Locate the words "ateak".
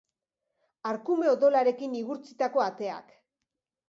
2.65-3.13